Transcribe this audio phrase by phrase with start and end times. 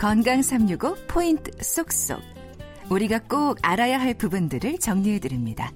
[0.00, 2.22] 건강 365 포인트 쏙쏙.
[2.88, 5.72] 우리가 꼭 알아야 할 부분들을 정리해 드립니다.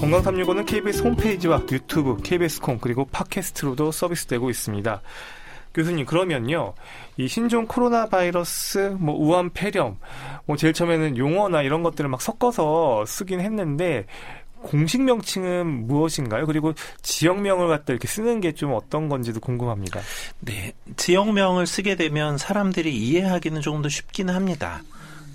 [0.00, 5.02] 건강 365는 KBS 홈페이지와 유튜브, KBS 콩 그리고 팟캐스트로도 서비스되고 있습니다.
[5.74, 6.72] 교수님 그러면요
[7.18, 9.98] 이 신종 코로나 바이러스 뭐 우한 폐렴
[10.46, 14.06] 뭐 제일 처음에는 용어나 이런 것들을 막 섞어서 쓰긴 했는데
[14.64, 16.46] 공식 명칭은 무엇인가요?
[16.46, 16.72] 그리고
[17.02, 20.00] 지역명을 갖다 이렇게 쓰는 게 좀 어떤 건지도 궁금합니다.
[20.40, 24.82] 네, 지역명을 쓰게 되면 사람들이 이해하기는 조금 더 쉽기는 합니다.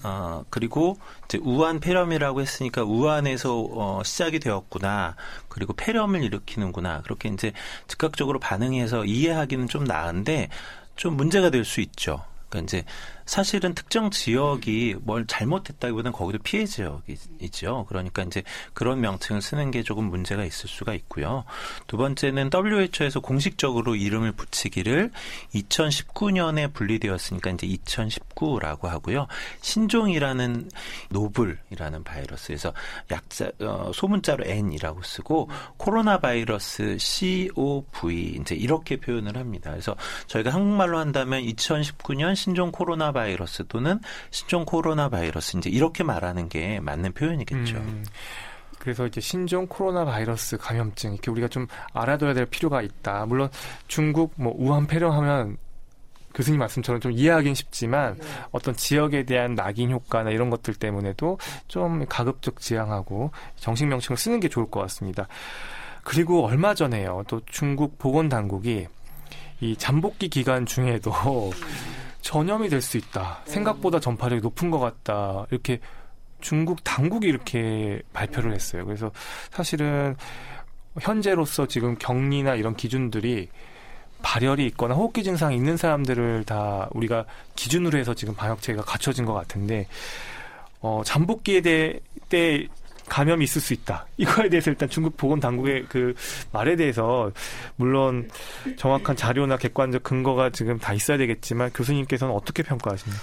[0.04, 5.16] 어, 그리고 이제 우한 폐렴이라고 했으니까 우한에서 어, 시작이 되었구나.
[5.50, 7.02] 그리고 폐렴을 일으키는구나.
[7.02, 7.52] 그렇게 이제
[7.88, 10.48] 즉각적으로 반응해서 이해하기는 좀 나은데
[10.96, 12.24] 좀 문제가 될 수 있죠.
[12.50, 12.86] 그러니까 이제
[13.30, 17.86] 사실은 특정 지역이 뭘 잘못했다기보다는 거기도 피해 지역이죠.
[17.88, 18.42] 그러니까 이제
[18.74, 21.44] 그런 명칭을 쓰는 게 조금 문제가 있을 수가 있고요.
[21.86, 25.12] 두 번째는 WHO에서 공식적으로 이름을 붙이기를
[25.54, 29.28] 2019년에 분리되었으니까 이제 2019라고 하고요.
[29.62, 30.72] 신종이라는
[31.10, 32.74] 노블이라는 바이러스에서
[33.12, 39.70] 약자 어, 소문자로 N이라고 쓰고 코로나 바이러스 COV 이제 이렇게 표현을 합니다.
[39.70, 39.96] 그래서
[40.26, 43.19] 저희가 한국말로 한다면 2019년 신종 코로나 바이러스
[43.68, 44.00] 또는
[44.32, 47.78] 신종 코로나 바이러스 이제 이렇게 말하는 게 맞는 표현이겠죠.
[47.78, 48.06] 음.
[48.80, 53.26] 그래서 이제 신종 코로나 바이러스 감염증 이렇게 우리가 좀 알아둬야 될 필요가 있다.
[53.26, 53.50] 물론
[53.88, 55.58] 중국 뭐 우한 폐렴하면
[56.34, 58.26] 교수님 말씀처럼 좀 이해하기는 쉽지만 네.
[58.52, 64.48] 어떤 지역에 대한 낙인 효과나 이런 것들 때문에도 좀 가급적 지양하고 정식 명칭을 쓰는 게
[64.48, 65.28] 좋을 것 같습니다.
[66.04, 67.24] 그리고 얼마 전에요.
[67.28, 68.88] 또 중국 보건 당국이
[69.60, 71.12] 이 잠복기 기간 중에도
[72.30, 73.42] 전염이 될 수 있다.
[73.46, 75.48] 생각보다 전파력이 높은 것 같다.
[75.50, 75.80] 이렇게
[76.42, 78.86] 중국 당국이 이렇게 발표를 했어요.
[78.86, 79.12] 그래서
[79.50, 80.16] 사실은
[81.02, 83.50] 현재로서 지금 격리나 이런 기준들이
[84.22, 87.26] 발열이 있거나 호흡기 증상이 있는 사람들을 다 우리가
[87.56, 89.88] 기준으로 해서 지금 방역체계가 갖춰진 것 같은데
[90.82, 92.68] 어, 잠복기에 대해 때
[93.10, 94.06] 감염이 있을 수 있다.
[94.18, 96.14] 이거에 대해서 일단 중국 보건 당국의 그
[96.52, 97.32] 말에 대해서
[97.76, 98.30] 물론
[98.78, 103.22] 정확한 자료나 객관적 근거가 지금 다 있어야 되겠지만 교수님께서는 어떻게 평가하십니까?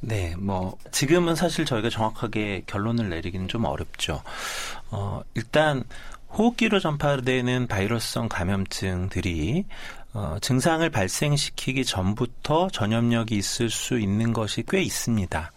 [0.00, 4.22] 네, 뭐 지금은 사실 저희가 정확하게 결론을 내리기는 좀 어렵죠.
[4.90, 5.84] 어, 일단
[6.30, 9.64] 호흡기로 전파되는 바이러스성 감염증들이
[10.12, 15.52] 어, 증상을 발생시키기 전부터 전염력이 있을 수 있는 것이 꽤 있습니다.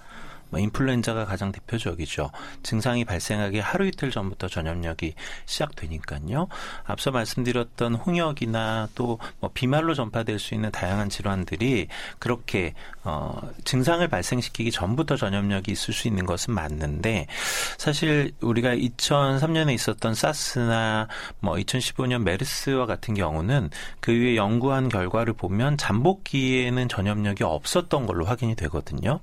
[0.50, 2.32] 뭐 인플루엔자가 가장 대표적이죠.
[2.64, 5.14] 증상이 발생하기 하루 이틀 전부터 전염력이
[5.46, 6.48] 시작되니까요.
[6.86, 11.88] 앞서 말씀드렸던 홍역이나 또 뭐 비말로 전파될 수 있는 다양한 질환들이
[12.20, 12.74] 그렇게
[13.04, 17.28] 어 증상을 발생시키기 전부터 전염력이 있을 수 있는 것은 맞는데
[17.78, 21.08] 사실 우리가 2003년에 있었던 사스나
[21.40, 28.56] 뭐 2015년 메르스와 같은 경우는 그 위에 연구한 결과를 보면 잠복기에는 전염력이 없었던 걸로 확인이
[28.56, 29.20] 되거든요.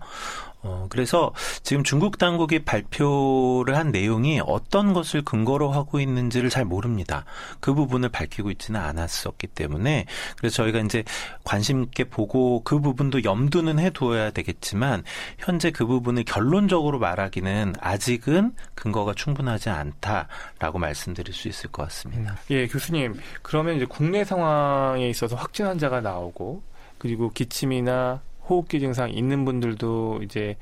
[0.67, 1.33] 어, 그래서
[1.63, 7.25] 지금 중국 당국이 발표를 한 내용이 어떤 것을 근거로 하고 있는지를 잘 모릅니다.
[7.61, 10.07] 그 부분을 밝히고 있지는 않았었기 때문에
[10.37, 11.05] 그래서 저희가 이제
[11.45, 15.05] 관심 있게 보고 그 부분도 염두는 해두어야 되겠지만
[15.39, 22.33] 현재 그 부분을 결론적으로 말하기는 아직은 근거가 충분하지 않다라고 말씀드릴 수 있을 것 같습니다.
[22.33, 23.21] 음, 예, 교수님.
[23.43, 26.63] 그러면 이제 국내 상황에 있어서 확진 환자가 나오고
[26.99, 30.57] 그리고 기침이나 호흡기 증상 있는 분들도 이제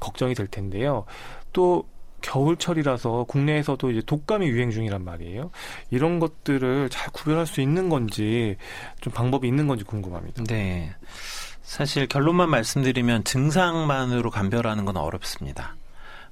[0.00, 1.04] 걱정이 될 텐데요.
[1.52, 1.84] 또
[2.22, 5.50] 겨울철이라서 국내에서도 이제 독감이 유행 중이란 말이에요.
[5.90, 8.56] 이런 것들을 잘 구별할 수 있는 건지
[9.00, 10.44] 좀 방법이 있는 건지 궁금합니다.
[10.44, 10.94] 네.
[11.62, 15.76] 사실 결론만 말씀드리면 증상만으로 감별하는 건 어렵습니다.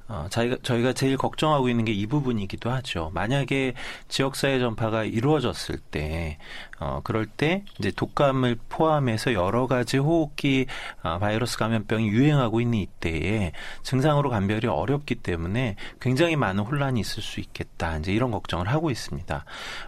[0.07, 3.11] 어, 저희가, 저희가 제일 걱정하고 있는 게 이 부분이기도 하죠.
[3.15, 3.75] 만약에
[4.09, 6.39] 지역사회 전파가 이루어졌을 때,
[6.81, 10.67] 어, 그럴 때 이제 독감을 포함해서 여러 가지 호흡기
[11.03, 13.53] 어, 바이러스 감염병이 유행하고 있는 이때에
[13.85, 17.97] 증상으로 감별이 어렵기 때문에 굉장히 많은 혼란이 있을 수 있겠다.
[17.99, 19.45] 이제 이런 걱정을 하고 있습니다.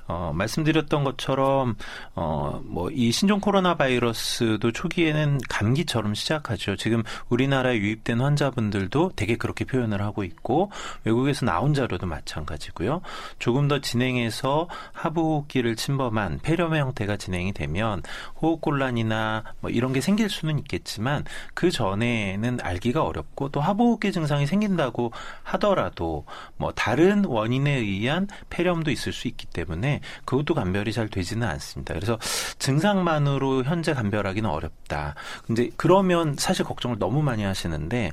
[0.06, 1.76] 어, 말씀드렸던 것처럼,
[2.14, 6.76] 어, 뭐, 이 신종 코로나 바이러스도 초기에는 감기처럼 시작하죠.
[6.76, 10.70] 지금 우리나라에 유입된 환자분들도 되게 그렇게 표현을 하고 있고
[11.04, 13.02] 외국에서 나온 자료도 마찬가지고요.
[13.38, 18.02] 조금 더 진행해서 하부호흡기를 침범한 폐렴의 형태가 진행이 되면
[18.40, 21.24] 호흡곤란이나 뭐 이런 게 생길 수는 있겠지만
[21.54, 25.12] 그 전에는 알기가 어렵고 또 하부호흡기 증상이 생긴다고
[25.42, 26.24] 하더라도
[26.56, 31.94] 뭐 다른 원인에 의한 폐렴도 있을 수 있기 때문에 그것도 감별이 잘 되지는 않습니다.
[31.94, 32.18] 그래서
[32.58, 35.14] 증상만으로 현재 감별하기는 어렵다.
[35.46, 38.12] 근데 그러면 사실 걱정을 너무 많이 하시는데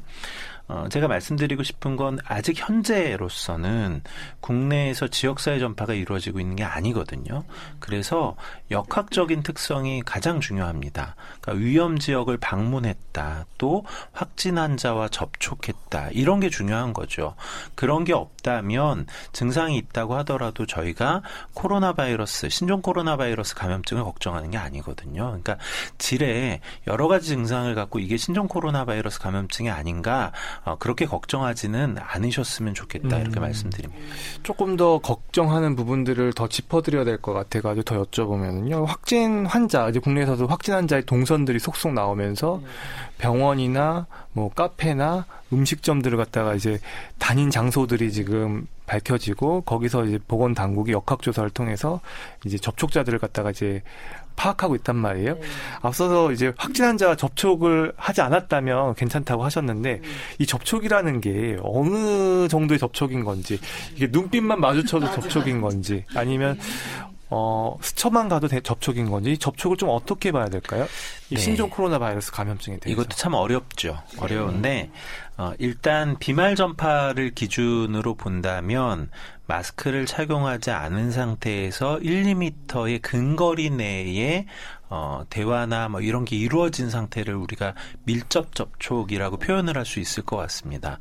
[0.68, 4.02] 어, 제가 말씀드리고 싶은 건 아직 현재로서는
[4.40, 7.44] 국내에서 지역사회 전파가 이루어지고 있는 게 아니거든요.
[7.80, 8.36] 그래서
[8.72, 11.16] 역학적인 특성이 가장 중요합니다.
[11.42, 17.36] 그러니까 위험 지역을 방문했다, 또 확진 환자와 접촉했다, 이런 게 중요한 거죠.
[17.76, 21.24] 그런 게 없다면 증상이 있다고 하더라도 저희가
[21.54, 25.26] 코로나 바이러스, 신종 코로나 바이러스 감염증을 걱정하는 게 아니거든요.
[25.26, 25.58] 그러니까
[25.98, 30.32] 질에 여러 가지 증상을 갖고 이게 신종 코로나 바이러스 감염증이 아닌가
[30.66, 33.42] 어, 그렇게 걱정하지는 않으셨으면 좋겠다 이렇게 음.
[33.42, 34.04] 말씀드립니다.
[34.44, 38.86] 조금 더 걱정하는 부분들을 더 짚어드려야 될 것 같아가지고 더 여쭤보면요.
[38.86, 42.62] 확진 환자 이제 국내에서도 확진 환자의 동선들이 속속 나오면서
[43.18, 46.80] 병원이나 뭐 카페나 음식점들을 갖다가 이제
[47.20, 52.02] 다닌 장소들이 지금 밝혀지고 거기서 이제 보건 당국이 역학 조사를 통해서
[52.46, 53.82] 이제 접촉자들을 갖다가 이제
[54.36, 55.36] 파악하고 있단 말이에요.
[55.36, 55.42] 네.
[55.82, 60.16] 앞서서 이제 확진 환자와 접촉을 하지 않았다면 괜찮다고 하셨는데 음.
[60.40, 63.60] 이 접촉이라는 게 어느 정도의 접촉인 건지
[63.96, 66.58] 이게 눈빛만 마주쳐도 접촉인 건지 아니면
[67.36, 70.86] 어, 스쳐만 가도 대, 접촉인 건지 접촉을 좀 어떻게 봐야 될까요?
[71.32, 71.42] 이 네.
[71.42, 73.98] 신종 코로나 바이러스 감염증에 대해서 이것도 참 어렵죠.
[74.20, 74.92] 어려운데
[75.38, 79.10] 어, 일단 비말 전파를 기준으로 본다면
[79.48, 84.46] 마스크를 착용하지 않은 상태에서 1, 2미터의 근거리 내에
[84.90, 87.74] 어, 대화나 뭐 이런 게 이루어진 상태를 우리가
[88.04, 90.98] 밀접 접촉이라고 표현을 할 수 있을 것 같습니다.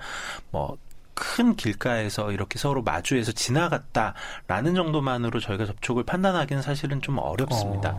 [0.51, 7.91] 뭐큰 길가에서 이렇게 서로 마주해서 지나갔다라는 정도만으로 저희가 접촉을 판단하기는 사실은 좀 어렵습니다.
[7.91, 7.99] 어.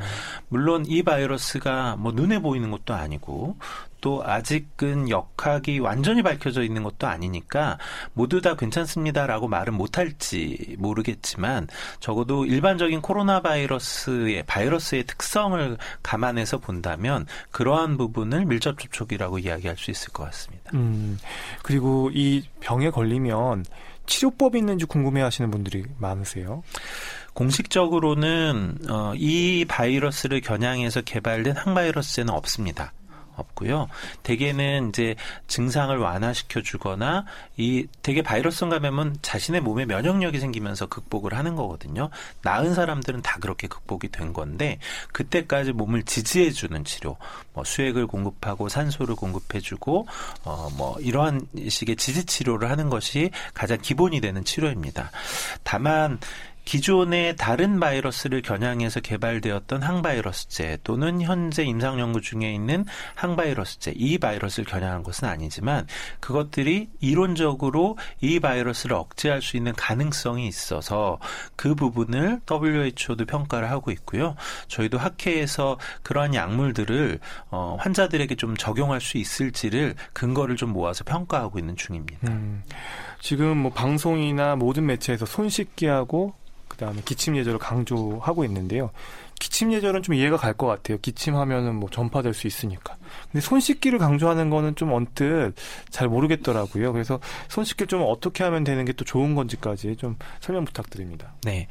[0.50, 3.56] 물론 이 바이러스가 뭐 눈에 보이는 것도 아니고
[4.04, 7.78] 또 아직은 역학이 완전히 밝혀져 있는 것도 아니니까
[8.12, 11.70] 모두 다 괜찮습니다라고 말은 못할지 모르겠지만
[12.02, 20.12] 적어도 일반적인 코로나 바이러스의 바이러스의 특성을 감안해서 본다면 그러한 부분을 밀접 접촉이라고 이야기할 수 있을
[20.12, 20.72] 것 같습니다.
[20.74, 21.18] 음,
[21.62, 23.64] 그리고 이 병에 걸리면
[24.06, 26.62] 치료법이 있는지 궁금해하시는 분들이 많으세요.
[27.34, 32.92] 공식적으로는 어, 이 바이러스를 겨냥해서 개발된 항바이러스제는 없습니다.
[33.38, 33.88] 없고요.
[34.24, 35.16] 대개는 이제
[35.48, 37.26] 증상을 완화시켜 주거나
[37.58, 42.10] 이 대개 바이러스 감염은 자신의 몸에 면역력이 생기면서 극복을 하는 거거든요.
[42.42, 44.80] 나은 사람들은 다 그렇게 극복이 된 건데
[45.12, 47.18] 그때까지 몸을 지지해 주는 치료,
[47.54, 50.08] 뭐 수액을 공급하고 산소를 공급해 주고
[50.44, 55.12] 어 뭐 이러한 식의 지지 치료를 하는 것이 가장 기본이 되는 치료입니다.
[55.64, 56.20] 다만
[56.66, 64.66] 기존의 다른 바이러스를 겨냥해서 개발되었던 항바이러스제 또는 현재 임상 연구 중에 있는 항바이러스제 이 바이러스를
[64.66, 65.88] 겨냥한 것은 아니지만
[66.20, 71.20] 그것들이 이론적으로 이 바이러스를 억제할 수 있는 가능성이 있어서
[71.56, 74.36] 그 부분을 WHO도 평가를 하고 있고요.
[74.68, 77.20] 저희도 학회에서 그러한 약물들을
[77.52, 82.32] 어, 환자들에게 좀 적용할 수 있을지를 근거를 좀 모아서 평가하고 있는 중입니다.
[82.32, 82.64] 음,
[83.20, 86.34] 지금 뭐 방송이나 모든 매체에서 손 씻기하고
[86.74, 88.92] 그다음에 기침 예절을 강조하고 있는데요.
[89.40, 90.98] 기침 예절은 좀 이해가 갈 것 같아요.
[91.00, 92.96] 기침하면은 뭐 전파될 수 있으니까.
[93.32, 95.54] 근데 손 씻기를 강조하는 거는 좀 언뜻
[95.90, 96.94] 잘 모르겠더라고요.
[96.94, 97.20] 그래서
[97.50, 101.34] 손 씻기 좀 어떻게 하면 되는 게 또 좋은 건지까지 좀 설명 부탁드립니다.
[101.44, 101.68] 네.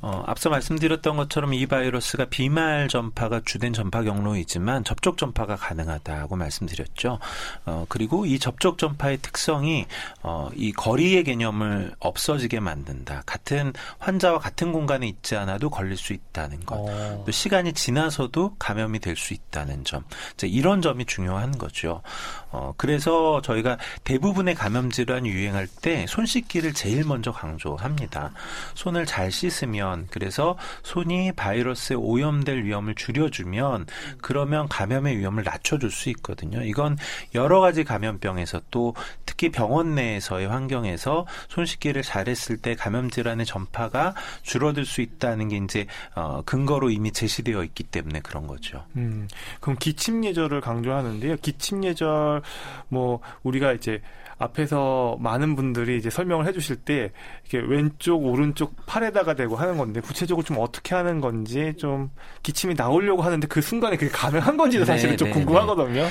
[0.00, 7.18] 어, 앞서 말씀드렸던 것처럼 이 바이러스가 비말 전파가 주된 전파 경로이지만 접촉 전파가 가능하다고 말씀드렸죠.
[7.66, 9.86] 어, 그리고 이 접촉 전파의 특성이
[10.22, 13.22] 어, 이 거리의 개념을 없어지게 만든다.
[13.26, 16.76] 같은 환자와 같은 공간에 있지 않아도 걸릴 수 있다는 것.
[16.78, 17.22] 어.
[17.24, 20.04] 또 시간이 지나서도 감염이 될 수 있다는 점.
[20.42, 22.02] 이런 점이 중요한 거죠.
[22.50, 28.32] 어, 그래서 저희가 대부분의 감염 질환이 유행할 때 손 씻기를 제일 먼저 강조합니다.
[28.74, 33.86] 손을 잘 씻으면 그래서 손이 바이러스에 오염될 위험을 줄여주면
[34.20, 36.62] 그러면 감염의 위험을 낮춰줄 수 있거든요.
[36.62, 36.98] 이건
[37.34, 38.94] 여러 가지 감염병에서 또
[39.26, 45.56] 특히 병원 내에서의 환경에서 손 씻기를 잘했을 때 감염 질환의 전파가 줄어들 수 있다는 게
[45.56, 48.84] 이제 어, 근거로 이미 제시되어 있기 때문에 그런 거죠.
[48.96, 49.28] 음,
[49.60, 51.36] 그럼 기침 예절 을 강조하는데요.
[51.42, 52.42] 기침 예절
[52.88, 54.00] 뭐 우리가 이제
[54.38, 57.12] 앞에서 많은 분들이 이제 설명을 해주실 때
[57.48, 62.10] 이렇게 왼쪽 오른쪽 팔에다가 대고 하는 건데 구체적으로 좀 어떻게 하는 건지 좀
[62.42, 66.02] 기침이 나오려고 하는데 그 순간에 그게 가능한 건지도 사실은 네, 좀 네, 궁금하거든요.
[66.02, 66.08] 네.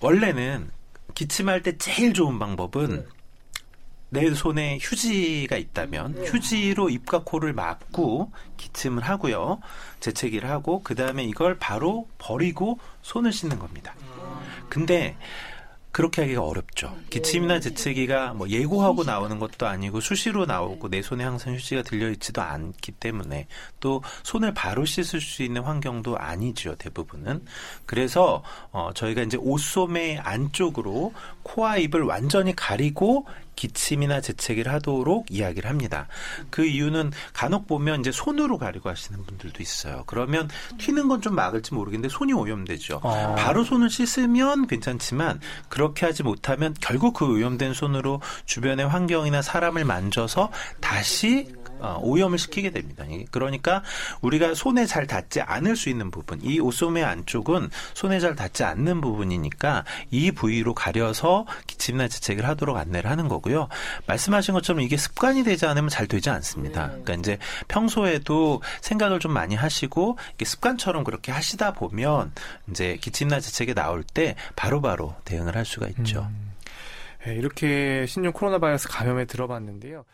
[0.00, 0.68] 원래는
[1.14, 3.06] 기침할 때 제일 좋은 방법은
[4.08, 6.26] 내 손에 휴지가 있다면 네.
[6.26, 9.60] 휴지로 입과 코를 막고 기침을 하고요.
[10.00, 13.94] 재채기를 하고 그 다음에 이걸 바로 버리고 손을 씻는 겁니다.
[14.68, 15.16] 근데
[15.96, 16.94] 그렇게 하기가 어렵죠.
[17.08, 22.42] 기침이나 재채기가 뭐 예고하고 나오는 것도 아니고 수시로 나오고 내 손에 항상 휴지가 들려 있지도
[22.42, 23.46] 않기 때문에
[23.80, 27.46] 또 손을 바로 씻을 수 있는 환경도 아니죠 대부분은.
[27.86, 33.24] 그래서 어 저희가 이제 옷소매 안쪽으로 코와 입을 완전히 가리고
[33.56, 36.06] 기침이나 재채기를 하도록 이야기를 합니다.
[36.50, 40.04] 그 이유는 간혹 보면 이제 손으로 가리고 하시는 분들도 있어요.
[40.06, 40.48] 그러면
[40.78, 43.00] 튀는 건 좀 막을지 모르겠는데 손이 오염되죠.
[43.02, 43.34] 아.
[43.36, 50.50] 바로 손을 씻으면 괜찮지만 그렇게 하지 못하면 결국 그 오염된 손으로 주변의 환경이나 사람을 만져서
[50.80, 51.48] 다시
[51.78, 53.04] 어, 오염을 시키게 됩니다.
[53.30, 53.82] 그러니까
[54.20, 59.00] 우리가 손에 잘 닿지 않을 수 있는 부분, 이 옷소매 안쪽은 손에 잘 닿지 않는
[59.00, 63.68] 부분이니까 이 부위로 가려서 기침이나 재채기를 하도록 안내를 하는 거고요.
[64.06, 66.88] 말씀하신 것처럼 이게 습관이 되지 않으면 잘 되지 않습니다.
[66.88, 72.32] 그러니까 이제 평소에도 생각을 좀 많이 하시고 습관처럼 그렇게 하시다 보면
[72.70, 76.28] 이제 기침이나 재채기 나올 때 바로바로 대응을 할 수가 있죠.
[76.30, 76.52] 음.
[77.24, 80.04] 네, 이렇게 신종 코로나 바이러스 감염에 들어봤는데요.